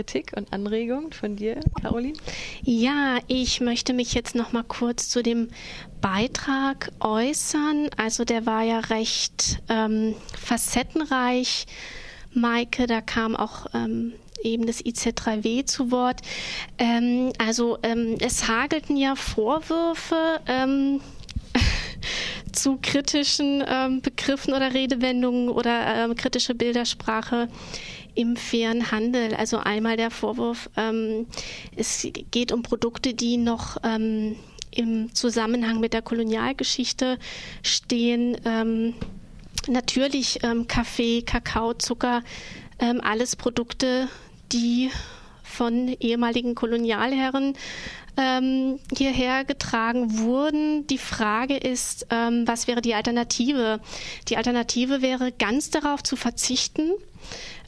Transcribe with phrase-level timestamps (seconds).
[0.00, 2.16] Kritik und Anregung von dir, Caroline?
[2.62, 5.48] Ja, ich möchte mich jetzt noch mal kurz zu dem
[6.00, 7.90] Beitrag äußern.
[7.98, 11.66] Also der war ja recht ähm, facettenreich.
[12.32, 16.22] Maike, da kam auch ähm, eben das IZ3W zu Wort.
[16.78, 21.02] Ähm, also ähm, es hagelten ja Vorwürfe ähm,
[22.52, 27.48] zu kritischen ähm, Begriffen oder Redewendungen oder kritische Bildersprache
[28.20, 29.34] im fairen Handel.
[29.34, 31.26] Also einmal der Vorwurf, ähm,
[31.74, 34.36] es geht um Produkte, die noch ähm,
[34.70, 37.18] im Zusammenhang mit der Kolonialgeschichte
[37.62, 38.36] stehen.
[38.44, 38.94] Ähm,
[39.66, 42.22] natürlich ähm, Kaffee, Kakao, Zucker,
[42.78, 44.08] ähm, alles Produkte,
[44.52, 44.90] die
[45.42, 47.54] von ehemaligen Kolonialherren
[48.20, 50.86] ähm, hierher getragen wurden.
[50.86, 53.80] Die Frage ist, ähm, was wäre die Alternative?
[54.28, 56.90] Die Alternative wäre, ganz darauf zu verzichten.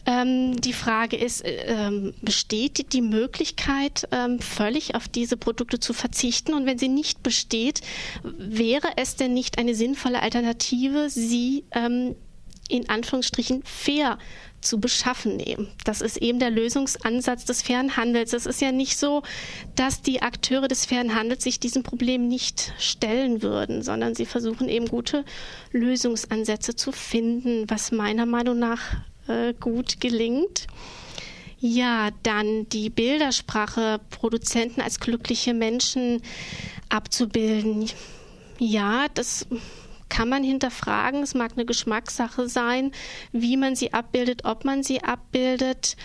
[0.05, 5.93] Ähm, die Frage ist, äh, ähm, besteht die Möglichkeit, ähm, völlig auf diese Produkte zu
[5.93, 6.55] verzichten?
[6.55, 7.81] Und wenn sie nicht besteht,
[8.23, 12.17] wäre es denn nicht eine sinnvolle Alternative, sie ähm,
[12.73, 14.19] in Anführungsstrichen fair
[14.63, 15.69] zu beschaffen nehmen.
[15.85, 18.33] Das ist eben der Lösungsansatz des fairen Handels.
[18.33, 19.23] Es ist ja nicht so,
[19.75, 24.69] dass die Akteure des fairen Handels sich diesem Problem nicht stellen würden, sondern sie versuchen
[24.69, 25.25] eben gute
[25.73, 28.81] Lösungsansätze zu finden, was meiner Meinung nach
[29.27, 30.67] äh, gut gelingt.
[31.59, 36.23] Ja, dann die Bildersprache, Produzenten als glückliche Menschen
[36.89, 37.89] abzubilden.
[38.59, 39.47] Ja, das
[40.13, 41.23] kann man hinterfragen.
[41.23, 42.93] Es mag eine Geschmackssache sein,
[43.33, 45.97] wie man sie abbildet, ob man sie abbildet.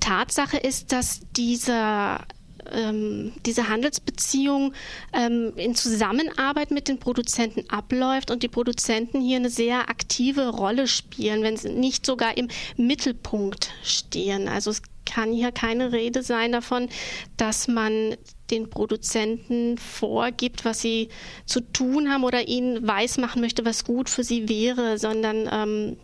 [0.00, 2.26] Tatsache ist, dass dieser
[2.72, 4.72] ähm, diese Handelsbeziehung
[5.12, 10.88] ähm, in Zusammenarbeit mit den Produzenten abläuft und die Produzenten hier eine sehr aktive Rolle
[10.88, 14.48] spielen, wenn sie nicht sogar im Mittelpunkt stehen.
[14.48, 16.88] Also es kann hier keine Rede sein davon,
[17.36, 18.16] dass man
[18.50, 21.08] den Produzenten vorgibt, was sie
[21.44, 25.96] zu tun haben oder ihnen weismachen möchte, was gut für sie wäre, sondern ähm,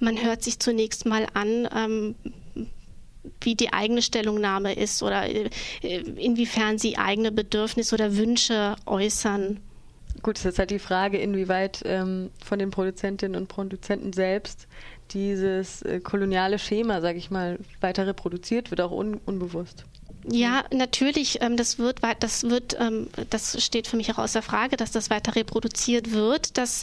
[0.00, 2.14] man hört sich zunächst mal an, ähm,
[3.42, 5.50] wie die eigene Stellungnahme ist oder äh,
[5.82, 9.60] inwiefern sie eigene Bedürfnisse oder Wünsche äußern.
[10.22, 14.66] Gut, es ist halt die Frage, inwieweit ähm, von den Produzentinnen und Produzenten selbst
[15.12, 19.84] dieses äh, koloniale Schema, sage ich mal, weiter reproduziert wird, auch un unbewusst.
[20.28, 24.76] Ja, natürlich, ähm, das wird, das wird, ähm, das steht für mich auch außer Frage,
[24.76, 26.58] dass das weiter reproduziert wird.
[26.58, 26.82] Das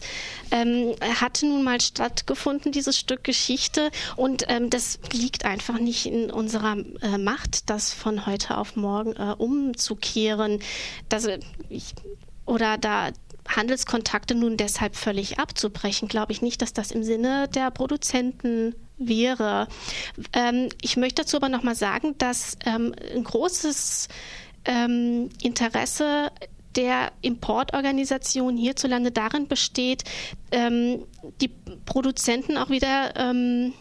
[0.52, 6.32] ähm, hatte nun mal stattgefunden, dieses Stück Geschichte, und ähm, das liegt einfach nicht in
[6.32, 10.60] unserer äh, Macht, das von heute auf morgen äh, umzukehren.
[11.10, 11.28] Das,
[11.70, 11.96] ich,
[12.46, 13.10] oder da
[13.56, 19.68] Handelskontakte nun deshalb völlig abzubrechen, glaube ich nicht, dass das im Sinne der Produzenten wäre.
[20.34, 24.08] Ähm, ich möchte dazu aber noch mal sagen, dass ähm, ein großes
[24.66, 26.32] ähm, Interesse
[26.76, 30.04] der Importorganisation hierzulande darin besteht,
[30.52, 31.06] ähm,
[31.42, 31.50] die
[31.86, 33.74] Produzenten auch wieder ähm,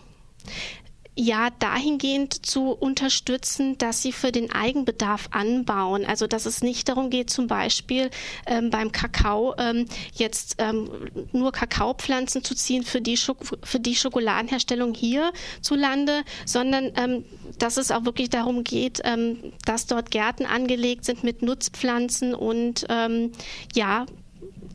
[1.14, 6.06] ja dahingehend zu unterstützen, dass sie für den Eigenbedarf anbauen.
[6.06, 8.10] Also dass es nicht darum geht, zum Beispiel
[8.46, 10.90] ähm, beim Kakao ähm, jetzt ähm,
[11.32, 17.24] nur Kakaopflanzen zu ziehen für die, Schok für die Schokoladenherstellung hierzulande, sondern ähm,
[17.58, 22.86] dass es auch wirklich darum geht, ähm, dass dort Gärten angelegt sind mit Nutzpflanzen und
[22.88, 23.32] ähm,
[23.74, 24.06] ja,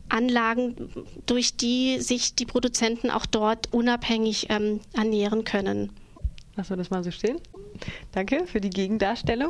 [0.08, 0.88] Anlagen,
[1.26, 5.90] durch die sich die Produzenten auch dort unabhängig ähm, ernähren können.
[6.58, 7.40] Lassen wir das mal so stehen.
[8.10, 9.46] Danke für die Gegendarstellung.